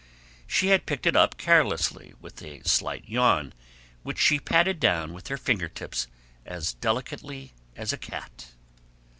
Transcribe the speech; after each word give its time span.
She 0.47 0.69
had 0.69 0.87
picked 0.87 1.05
it 1.05 1.15
up 1.15 1.37
carelessly, 1.37 2.15
with 2.19 2.41
a 2.41 2.63
slight 2.67 3.07
yawn 3.07 3.53
which 4.01 4.17
she 4.17 4.39
patted 4.39 4.79
down 4.79 5.13
with 5.13 5.27
her 5.27 5.37
finger 5.37 5.67
tips 5.69 6.07
as 6.43 6.73
delicately 6.73 7.53
as 7.75 7.93
a 7.93 7.97
cat. 7.99 8.47